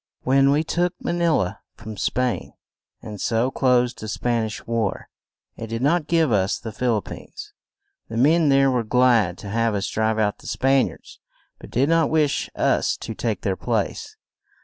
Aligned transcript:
When 0.23 0.49
we 0.49 0.63
took 0.63 0.95
Ma 0.99 1.11
ni 1.11 1.27
la 1.29 1.57
from 1.75 1.95
Spain, 1.95 2.53
and 3.03 3.21
so 3.21 3.51
closed 3.51 3.99
the 3.99 4.07
Span 4.07 4.47
ish 4.47 4.65
war, 4.65 5.09
it 5.55 5.67
did 5.67 5.83
not 5.83 6.07
give 6.07 6.31
us 6.31 6.57
the 6.57 6.71
Phil 6.71 6.97
ip 6.97 7.03
pines. 7.05 7.53
The 8.09 8.17
men 8.17 8.49
there 8.49 8.71
were 8.71 8.81
glad 8.83 9.37
to 9.37 9.49
have 9.49 9.75
us 9.75 9.87
drive 9.87 10.17
out 10.17 10.39
the 10.39 10.47
Span 10.47 10.87
iards, 10.87 11.19
but 11.59 11.69
did 11.69 11.87
not 11.87 12.09
wish 12.09 12.49
us 12.55 12.97
to 12.97 13.13
take 13.13 13.41
their 13.41 13.55
place. 13.55 14.15